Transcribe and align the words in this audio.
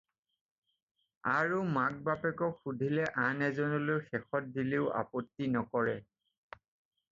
আৰু 1.33 1.59
মাক-বাপেকক 1.75 2.57
সুধিলে 2.63 3.05
আন 3.27 3.45
এজনলৈ 3.49 4.01
শেষত 4.09 4.53
দিলেও 4.59 4.91
আপত্তি 5.05 5.53
নকৰে। 5.61 5.97